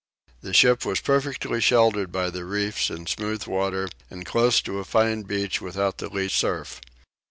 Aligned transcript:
The 0.41 0.51
ship 0.55 0.83
was 0.83 0.99
perfectly 0.99 1.61
sheltered 1.61 2.11
by 2.11 2.31
the 2.31 2.43
reefs 2.43 2.89
in 2.89 3.05
smooth 3.05 3.45
water 3.45 3.87
and 4.09 4.25
close 4.25 4.59
to 4.63 4.79
a 4.79 4.83
fine 4.83 5.21
beach 5.21 5.61
without 5.61 5.99
the 5.99 6.09
least 6.09 6.37
surf. 6.39 6.81